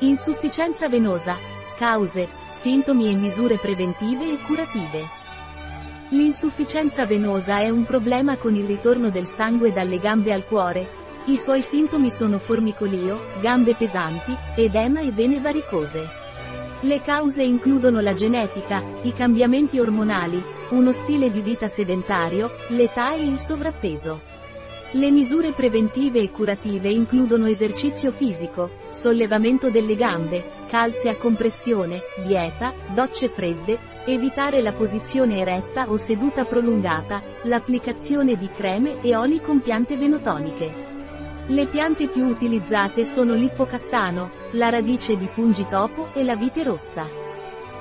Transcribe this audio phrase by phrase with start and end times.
[0.00, 1.38] Insufficienza venosa.
[1.78, 5.08] Cause, sintomi e misure preventive e curative.
[6.10, 10.86] L'insufficienza venosa è un problema con il ritorno del sangue dalle gambe al cuore.
[11.24, 16.06] I suoi sintomi sono formicolio, gambe pesanti, edema e vene varicose.
[16.80, 23.24] Le cause includono la genetica, i cambiamenti ormonali, uno stile di vita sedentario, l'età e
[23.24, 24.20] il sovrappeso.
[24.92, 32.72] Le misure preventive e curative includono esercizio fisico, sollevamento delle gambe, calze a compressione, dieta,
[32.94, 39.60] docce fredde, evitare la posizione eretta o seduta prolungata, l'applicazione di creme e oli con
[39.60, 40.72] piante venotoniche.
[41.48, 47.25] Le piante più utilizzate sono l'ippocastano, la radice di pungitopo e la vite rossa.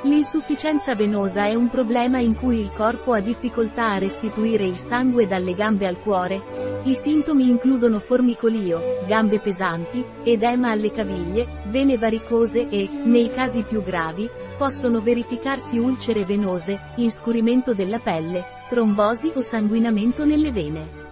[0.06, 5.26] L'insufficienza venosa è un problema in cui il corpo ha difficoltà a restituire il sangue
[5.26, 6.82] dalle gambe al cuore.
[6.84, 13.82] I sintomi includono formicolio, gambe pesanti, edema alle caviglie, vene varicose e, nei casi più
[13.82, 21.05] gravi, possono verificarsi ulcere venose, inscurimento della pelle, trombosi o sanguinamento nelle vene.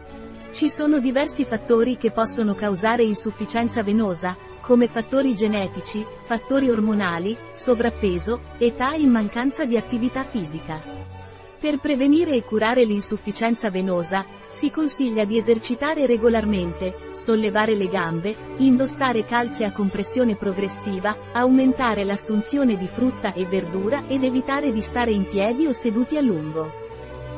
[0.53, 8.39] Ci sono diversi fattori che possono causare insufficienza venosa, come fattori genetici, fattori ormonali, sovrappeso,
[8.59, 10.79] età e mancanza di attività fisica.
[11.59, 19.25] Per prevenire e curare l'insufficienza venosa, si consiglia di esercitare regolarmente, sollevare le gambe, indossare
[19.25, 25.27] calze a compressione progressiva, aumentare l'assunzione di frutta e verdura ed evitare di stare in
[25.27, 26.82] piedi o seduti a lungo.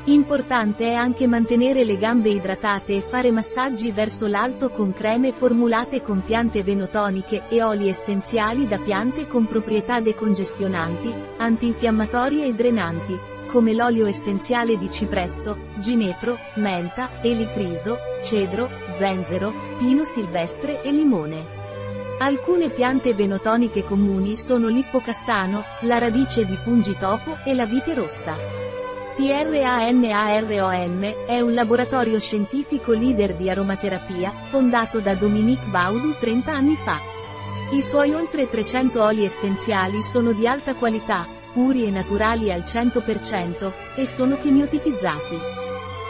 [0.07, 6.03] Importante è anche mantenere le gambe idratate e fare massaggi verso l'alto con creme formulate
[6.03, 13.17] con piante venotoniche e oli essenziali da piante con proprietà decongestionanti, antinfiammatorie e drenanti,
[13.47, 21.43] come l'olio essenziale di cipresso, ginepro, menta, elicriso, cedro, zenzero, pino silvestre e limone.
[22.19, 28.64] Alcune piante venotoniche comuni sono l'ippocastano, la radice di pungitopo e la vite rossa.
[29.15, 36.99] PRANAROM è un laboratorio scientifico leader di aromaterapia, fondato da Dominique Baudu 30 anni fa.
[37.71, 43.71] I suoi oltre 300 oli essenziali sono di alta qualità, puri e naturali al 100%,
[43.95, 45.37] e sono chemiotipizzati.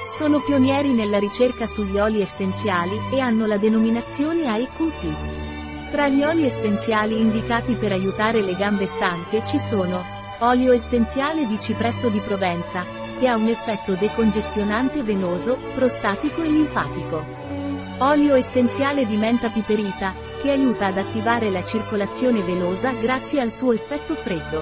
[0.07, 5.91] Sono pionieri nella ricerca sugli oli essenziali, e hanno la denominazione AEQT.
[5.91, 11.57] Tra gli oli essenziali indicati per aiutare le gambe stanche ci sono Olio essenziale di
[11.57, 12.83] cipresso di Provenza,
[13.17, 17.23] che ha un effetto decongestionante venoso, prostatico e linfatico.
[17.99, 23.71] Olio essenziale di menta piperita, che aiuta ad attivare la circolazione venosa grazie al suo
[23.71, 24.61] effetto freddo.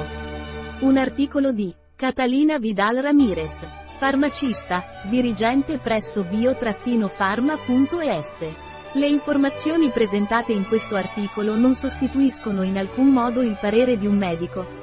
[0.81, 3.65] Un articolo di Catalina Vidal Ramirez,
[3.97, 8.45] farmacista, dirigente presso bio-pharma.es.
[8.91, 14.17] Le informazioni presentate in questo articolo non sostituiscono in alcun modo il parere di un
[14.17, 14.82] medico,